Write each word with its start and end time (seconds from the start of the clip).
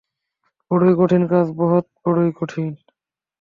বড়ই 0.71 0.93
কঠিন 0.99 1.23
কাজ, 1.31 1.47
বৎস, 1.57 1.85
বড়ই 2.03 2.31
কঠিন। 2.37 2.67